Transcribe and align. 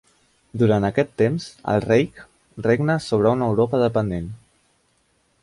Durant 0.61 0.87
aquest 0.87 1.11
temps, 1.21 1.45
el 1.73 1.83
Reich 1.83 2.23
regna 2.69 2.97
sobre 3.09 3.35
una 3.37 3.53
Europa 3.53 3.83
depenent. 3.85 4.35